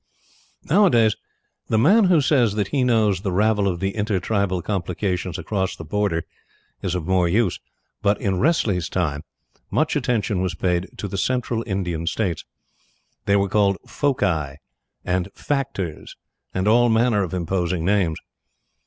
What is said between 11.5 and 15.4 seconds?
Indian States. They were called "foci" and